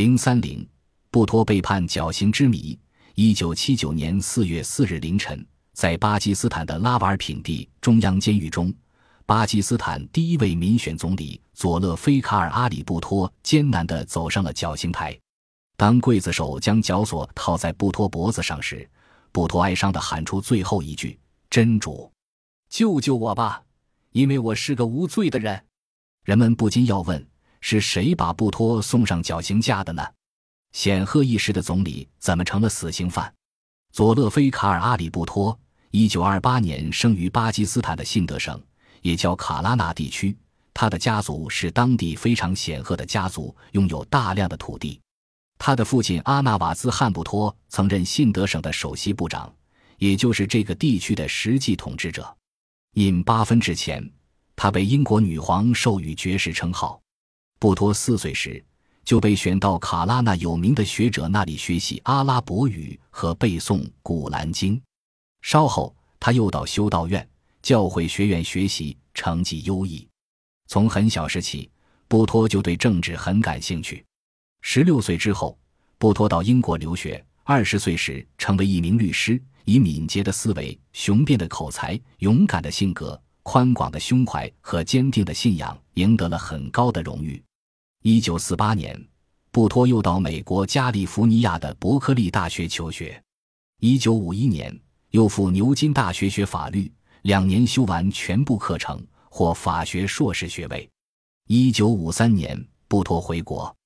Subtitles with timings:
[0.00, 0.66] 零三零，
[1.10, 2.78] 布托被判绞刑之谜。
[3.16, 8.72] 一九七九年四月四日凌晨，在巴基斯坦的拉瓦尔品第中央监狱中，
[9.26, 15.14] 巴基斯坦第一位民选总理佐勒菲卡尔·阿里·布托艰难地走上了绞刑台。
[15.76, 18.88] 当刽子手将绞索套在布托脖子上时，
[19.32, 21.20] 布托哀伤地喊出最后一句
[21.50, 22.10] ：“真主，
[22.70, 23.62] 救救我吧，
[24.12, 25.62] 因为我是个无罪的人。”
[26.24, 27.29] 人们不禁要问。
[27.60, 30.02] 是谁把布托送上绞刑架的呢？
[30.72, 33.32] 显赫一时的总理怎么成了死刑犯？
[33.92, 35.58] 佐勒菲卡尔·阿里·布托，
[35.90, 38.62] 一九二八年生于巴基斯坦的信德省，
[39.02, 40.36] 也叫卡拉纳地区。
[40.72, 45.00] 他的家族是当地非常显赫的家族，拥有大量的土地。
[45.58, 49.52] 他的父亲阿纳瓦兹汉布托曾任信德省的首席部长，
[49.98, 52.34] 也就是这个地区的实际统治者。
[52.94, 54.08] 印巴分之前，
[54.54, 57.02] 他被英国女皇授予爵士称号。
[57.60, 58.64] 布托四岁时
[59.04, 64.76] 就被选到卡拉纳有名的学者那里学习阿拉伯语和背诵《古兰经》。
[65.42, 67.28] 稍后，他又到修道院、
[67.60, 70.08] 教会学院学习，成绩优异。
[70.68, 71.70] 从很小时起，
[72.08, 74.02] 布托就对政治很感兴趣。
[74.62, 75.58] 十六岁之后，
[75.98, 77.22] 布托到英国留学。
[77.44, 87.42] 二十岁时，成为一名律师，以敏捷的思维、雄辩的口才、勇敢的性格、宽广的胸怀和坚定的信仰，赢得了很高的荣誉。
[88.02, 88.98] 一九四八年，
[89.50, 93.22] 布托又到美国加利福尼亚的伯克利大学求学。
[93.80, 94.74] 一九五一年，
[95.10, 96.90] 又赴牛津大学学法律，
[97.22, 100.88] 两年修完全部课程，获法学硕士学位。
[101.46, 103.76] 一九五三年，布托回国，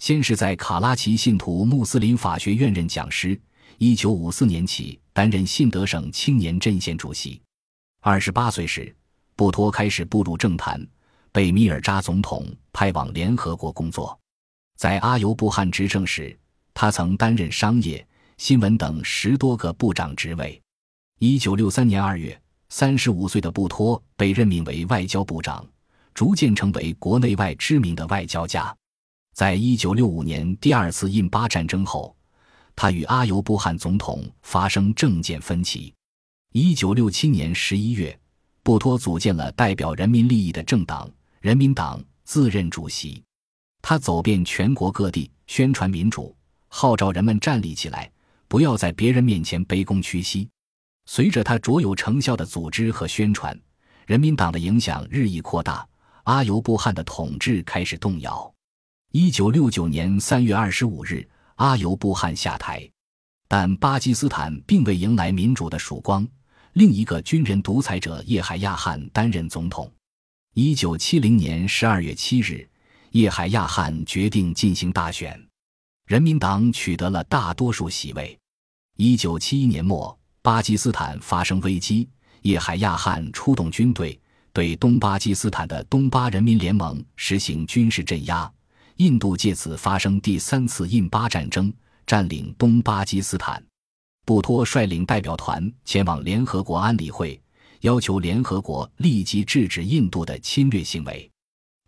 [0.00, 3.40] 先是在卡拉奇信徒穆斯林法学院任讲师。
[3.78, 7.40] 一九五四年起，担任信德省青年阵线主席。
[8.00, 8.92] 二十八岁时，
[9.36, 10.84] 布托开始步入政坛。
[11.32, 14.18] 被米尔扎总统派往联合国工作，
[14.76, 16.38] 在阿尤布汗执政时，
[16.74, 20.60] 他曾担任商业、新闻等十多个部长职位。
[21.20, 25.66] 一九六三年二月，三十五岁的布托被任命为外交部长，
[26.12, 28.74] 逐渐成为国内外知名的外交家。
[29.34, 32.14] 在一九六五年第二次印巴战争后，
[32.76, 35.94] 他与阿尤布汗总统发生政见分歧。
[36.52, 38.18] 一九六七年十一月，
[38.62, 41.10] 布托组建了代表人民利益的政党。
[41.42, 43.20] 人民党自任主席，
[43.82, 46.32] 他走遍全国各地宣传民主，
[46.68, 48.08] 号召人们站立起来，
[48.46, 50.48] 不要在别人面前卑躬屈膝。
[51.06, 53.60] 随着他卓有成效的组织和宣传，
[54.06, 55.84] 人民党的影响日益扩大，
[56.22, 58.54] 阿尤布汗的统治开始动摇。
[59.10, 62.88] 一九六九年三月二十五日，阿尤布汗下台，
[63.48, 66.24] 但巴基斯坦并未迎来民主的曙光，
[66.74, 69.92] 另一个军人独裁者叶海亚汗担任总统。
[70.54, 72.68] 一九七零年十二月七日，
[73.12, 75.42] 叶海亚汗决定进行大选，
[76.04, 78.38] 人民党取得了大多数席位。
[78.98, 82.06] 一九七一年末，巴基斯坦发生危机，
[82.42, 84.20] 叶海亚汗出动军队，
[84.52, 88.52] 对东巴基斯坦的东巴人民联盟实行军事镇压。
[88.96, 91.72] 印度借此发生第三次印巴战争，
[92.06, 93.64] 占领东巴基斯坦。
[94.26, 97.40] 布托率领代表团前往联合国安理会。
[97.82, 101.28] 要求联合国立即制止印度的侵略行为。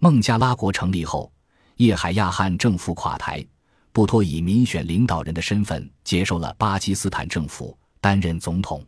[0.00, 1.32] 孟加拉国成立后，
[1.77, 3.44] 叶海亚汗政府垮台，
[3.93, 8.84] 布托以民选领导人的身份接受了巴基斯坦政府，担任总统。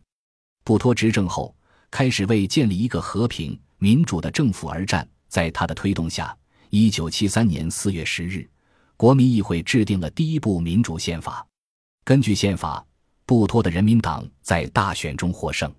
[0.65, 1.55] 布托执政后，
[1.93, 5.09] 开始为建立一个和平民主的政府而战。
[5.29, 6.37] 在他的推动下，
[6.71, 8.49] 一九七三年四月十日，
[8.97, 11.47] 国民议会制定了第一部民主宪法。
[12.05, 12.85] 根据宪法，
[13.25, 15.73] 布托的人民党在大选中获胜。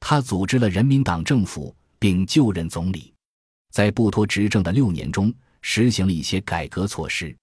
[0.00, 3.12] 他组织了人民党政府，并就任总理。
[3.70, 7.36] 在布托执政的六年中，实行了一些改革措施。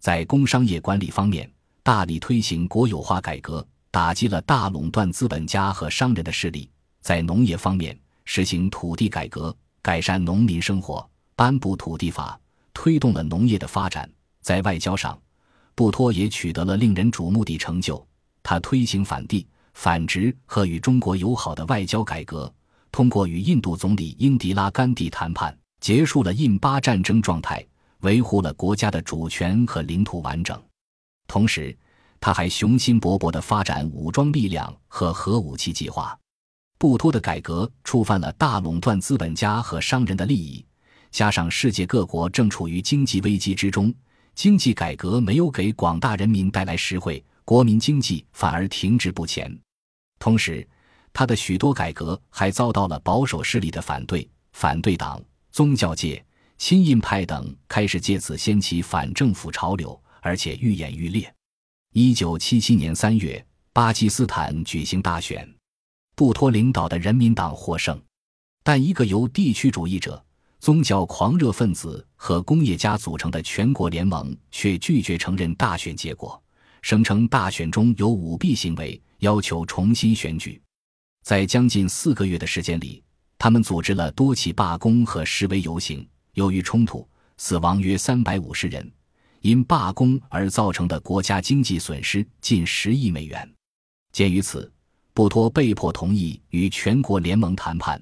[0.00, 1.50] 在工商业管理方面，
[1.82, 6.70] 大力推行国有化改革，打击了大垄断资本家和商人的势力。
[7.02, 12.40] 在农业方面，实行土地改革，改善农民生活，颁布土地法，
[12.72, 14.08] 推动了农业的发展。
[14.40, 15.20] 在外交上，
[15.74, 18.06] 布托也取得了令人瞩目的成就。
[18.42, 19.46] 他推行反帝。
[19.76, 22.52] 反殖和与中国友好的外交改革，
[22.90, 27.64] 通过与印度总理英迪拉甘地谈判，结束了印巴战争状态，
[28.00, 30.60] 维护了国家的主权和领土完整。
[31.28, 31.76] 同时，
[32.18, 36.18] 他还雄心勃勃地发展武装力量和核武器计划。
[36.78, 40.64] 布托的改革触犯了大垄断资本家和商人的利益，
[41.10, 43.94] 加上世界各国正处于经济危机之中，
[44.34, 49.54] 经济改革没有给广大人民带来实惠，国民经济反而停滞不前。
[50.18, 50.66] 同时，
[51.12, 56.24] 他的许多改革还遭到了保守势力的反对，反对党、宗教界、
[56.58, 61.32] 亲印派等开始借此掀起反政府潮流，而且愈演愈烈。
[61.92, 65.48] 一九七七年三月，巴基斯坦举行大选，
[66.14, 67.98] 布托领导的人民党获胜，
[68.62, 70.22] 但一个由地区主义者、
[70.60, 76.42] 宗教狂热分子和工业家组成的全国联盟却拒绝承认大选结果，
[76.82, 80.60] 声称大选中有舞弊行为，要求重新选举。
[81.22, 83.02] 在将近四个月的时间里，
[83.38, 86.06] 他们组织了多起罢工和示威游行。
[86.34, 87.08] 由于冲突，
[87.38, 88.92] 死亡约三百五十人，
[89.40, 93.54] 因罢工而造成的国家经济损失近十亿美元。
[94.12, 94.70] 鉴于此，
[95.12, 98.00] 布托被迫同意与全国联盟谈判，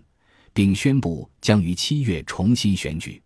[0.53, 3.23] 并宣布将于七月重新选举。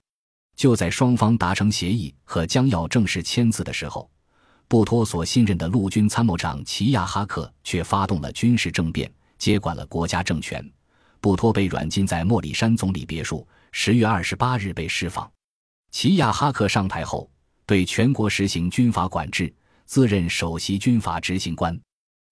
[0.57, 4.11] 就在双方达成协议和将要正式签字的时候，
[4.69, 10.65] 布托所信任的陆军参谋长齐亚哈克却发动了军事政变，接管了国家政权。
[11.21, 13.47] 布托被软禁在莫里山总理别墅。
[13.73, 15.31] 十月二十八日被释放。
[15.91, 17.31] 齐亚哈克上台后，
[17.67, 19.53] 对全国实行军阀管制，
[19.85, 21.79] 自任首席军阀执行官。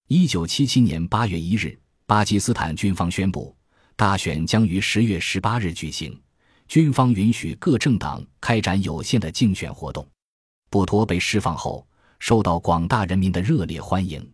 [0.09, 3.55] 一九七七年八月一日，巴基斯坦军方宣布，
[3.97, 6.19] 大选将于十月十八日举行。
[6.69, 10.07] 军方允许各政党开展有限的竞选活动。
[10.69, 11.86] 布托被释放后，
[12.19, 14.27] 受到广大人民的热烈欢迎。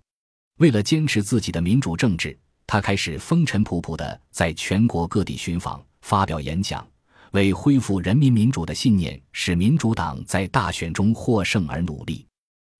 [0.58, 5.82] 为了坚持自己的民主政治，他开始风尘仆仆地在全国各地巡访。
[6.02, 6.84] 发表演讲，
[7.30, 12.26] 为恢复人民民主的信念，使民主党在大选中获胜而努力。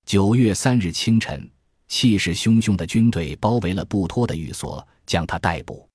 [0.04, 1.48] 九月三日清晨，
[1.86, 5.88] 气势汹汹的军队包围了布托的寓所，将他逮捕，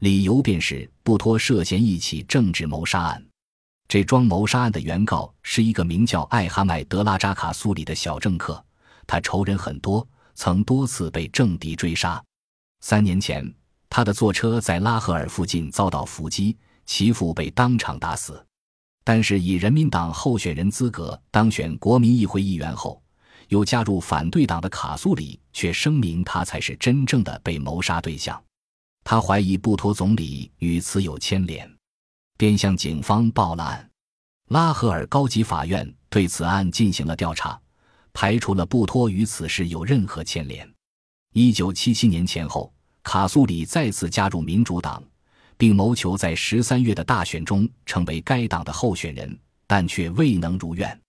[0.00, 3.26] 理由便是布托涉嫌一起政治谋杀案。
[3.88, 8.64] 这桩谋杀案的原告是一个名叫艾哈迈德拉扎卡苏里的小政客，
[9.06, 12.22] 他仇人很多，曾多次被政敌追杀。
[12.80, 13.54] 三年前，
[13.88, 16.56] 他的坐车在拉合尔附近遭到伏击。
[16.88, 18.46] 其父被当场打死，
[19.02, 23.02] 但是以人民党候选人资格当选国民议会议员后，
[23.48, 28.40] 又加入反对党的卡苏里却声明他才是真正的被谋杀对象。
[29.02, 31.68] 他怀疑布托总理与此有牵连，
[32.36, 33.90] 便向警方报了案。
[34.48, 37.60] 拉合尔高级法院对此案进行了调查，
[38.12, 40.68] 排除了布托与此事有任何牵连。
[41.32, 42.72] 一九七七年前后，
[43.02, 45.02] 卡苏里再次加入民主党。
[45.58, 51.00] 并谋求在十三月的大选中成为该党的候选人，但却未能如愿。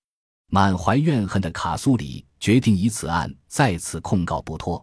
[0.49, 4.81] 满怀怨恨的卡苏里决定以此案再次控告布托。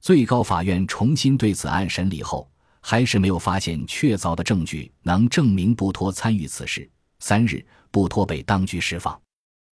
[0.00, 2.50] 最高法院重新对此案审理后，
[2.88, 6.88] 还是没有发现确凿的证据能证明布托参与此事。
[7.18, 9.20] 三日，布托被当局释放。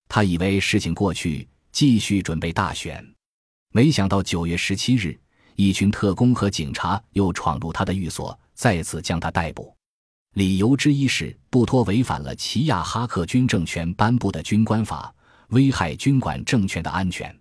[0.09, 3.09] 他以为事情过去，继续准备大选。
[3.71, 5.17] 没想到九月十七日，
[5.55, 8.37] 一群特工和警察又闯入他的寓所。
[8.53, 9.73] 再次将他逮捕，
[10.33, 15.15] 理由之一是布托违反了齐亚哈克军政权颁布的军官法，
[15.51, 17.33] 危害军管政权的安全。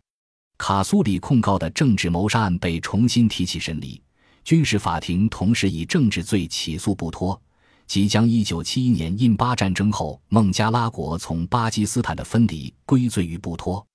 [0.60, 4.00] 卡苏里控告的政治谋杀案被重新提起审理，
[4.44, 7.40] 军事法庭同时以政治罪起诉布托，
[7.88, 13.86] 即将1971年印巴战争后孟加拉国从巴基斯坦的分离归罪于布托。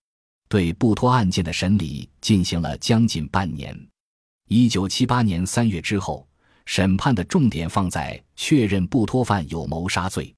[0.49, 3.79] 对布托案件的审理进行了将近半年。
[4.49, 6.27] 1978年3月之后。
[6.71, 10.35] 审判的重点放在确认布托犯有谋杀罪。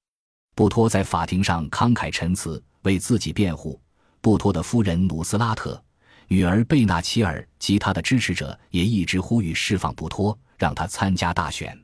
[0.55, 3.77] 布托在法庭上慷慨陈词，为自己辩护。
[4.21, 5.83] 布托的夫人努斯拉特、
[6.31, 11.77] 女儿贝纳齐尔及他的支持者也一直呼吁释放布托，让他参加大选。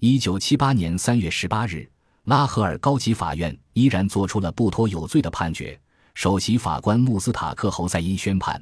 [0.00, 1.88] 一九七八年三月十八日，
[2.24, 5.80] 拉合尔高级法院依然作出了布托有罪的判决。
[6.14, 8.60] 首席法官穆斯塔克侯赛因宣判，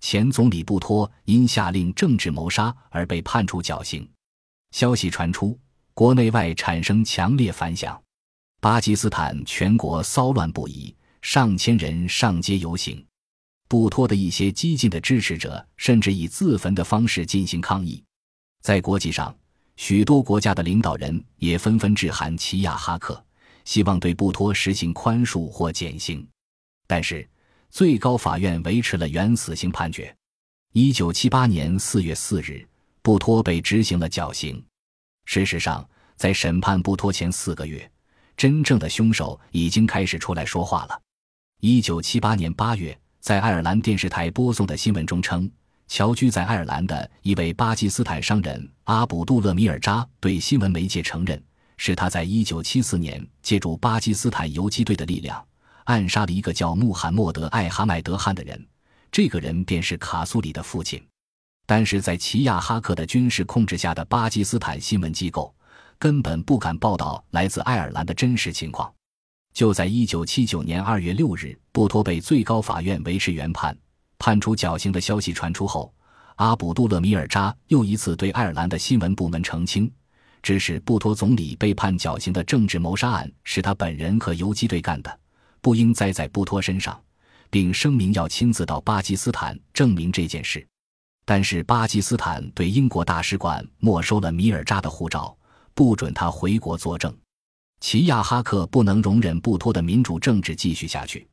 [0.00, 4.06] 前总理布托因下令政治谋杀而被判处绞刑。
[4.72, 5.58] 消息传出，
[5.94, 7.98] 国内外产生强烈反响，
[8.60, 13.02] 巴基斯坦全国骚乱不已，上千人上街游行。
[13.68, 18.02] 布托的一些激进的支持者甚至以自焚的方式进行抗议。
[18.62, 19.36] 在国际上，
[19.76, 23.24] 许多国家的领导人也纷纷致函齐亚哈克，
[23.64, 26.26] 希望对布托实行宽恕或减刑。
[26.86, 27.28] 但是，
[27.70, 30.12] 最高法院维持了原死刑判决。
[30.72, 32.66] 一九七八年四月四日。
[33.00, 34.62] 布托被执行了绞刑。
[35.24, 37.90] 事实上，在审判布托前四个月，
[38.36, 41.00] 真正的凶手已经开始出来说话了。
[41.60, 45.50] 一九七八年八月，在爱尔兰电视台播送的新闻中称，
[45.86, 51.42] 侨居在爱尔兰的一位巴基斯坦商人阿卜杜勒米尔扎对新闻媒介承认，
[51.76, 55.44] 是他在一九七四年借助巴基斯坦游击队的力量，
[55.84, 58.66] 暗杀了一个叫穆罕默德·艾哈迈德汗的人。
[59.10, 61.02] 这个人便是卡苏里的父亲。
[61.66, 65.54] 但是在齐亚哈克的军事控制下的巴基斯坦新闻机构
[65.98, 68.90] 根本不敢报道来自爱尔兰的真实情况。
[69.52, 73.76] 就在一九七九年二月六日，布托被最高法院维持原判，
[74.18, 75.92] 判处绞刑的消息传出后，
[76.36, 79.90] 阿卜杜勒米尔扎又一次对爱尔兰的新闻部门澄清，
[80.42, 85.18] 指使布托总理被判绞刑的政治谋杀案是他本人和游击队干的，
[85.60, 87.00] 不应栽在布托身上，
[87.50, 90.64] 并声明要亲自到巴基斯坦证明这件事。
[91.24, 95.36] 但是巴基斯坦对英国大使馆没收了米尔扎的护照，
[95.74, 97.14] 不准他回国作证。
[97.80, 101.26] 齐亚哈克不能容忍布托的民主政治继续下去，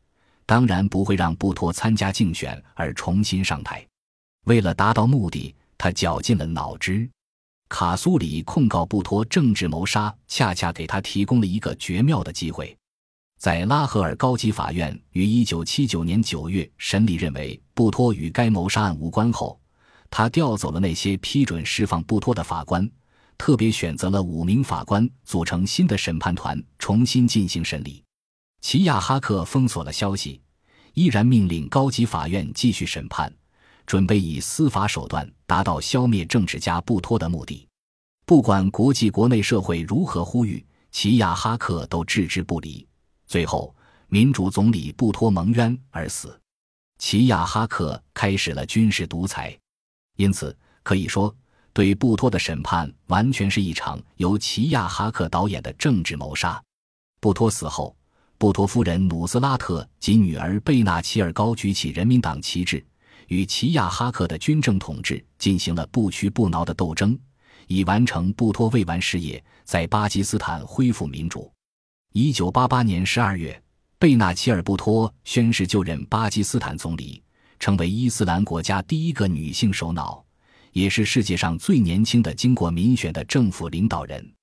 [0.46, 3.86] 当然不会让布托参加竞选而重新上台。
[4.46, 7.10] 为了达到目的，他绞尽了脑汁。
[7.68, 12.78] 卡苏里控告布托政治谋杀，恰恰给他提供了一个绝妙的机会。
[13.40, 19.60] 在拉合尔高级法院于1979年9月审理认为布托与该谋杀案无关后。
[20.12, 22.90] 他调走了那些批准释放布托的法官，
[23.38, 28.04] 特别选择了五名法官组成新的审判团，重新进行审理。
[28.62, 30.42] 齐亚哈克封锁了消息，
[30.94, 33.32] 依然命令高级法院继续审判，
[33.86, 37.68] 准备以司法手段达到消灭政治家布托的目的。
[38.25, 42.88] 不管国际国内社会如何呼吁，齐亚哈克都置之不理。
[43.27, 43.75] 最后，
[44.08, 46.39] 民主总理布托蒙冤而死。
[46.98, 49.56] 齐亚哈克开始了军事独裁。
[50.15, 51.36] 因此可以说，
[51.75, 56.60] 对布托的审判完全是一场由齐亚哈克导演的政治谋杀。
[57.20, 57.94] 布托死后，
[58.38, 62.82] 布托夫人努斯拉特及女儿贝纳齐尔高举起人民党旗帜，
[63.27, 67.20] 与齐亚哈克的军政统治进行了不屈不挠的斗争，
[67.67, 71.51] 以完成布托未完事业，在巴基斯坦恢复民主。
[72.13, 73.62] 一九八八年十二月，
[74.00, 77.22] 贝纳齐尔·布托宣誓就任巴基斯坦总理。
[77.60, 80.25] 成为伊斯兰国家第一个女性首脑，
[80.75, 84.34] 也是世界上最年轻的经过民选的政府领导人。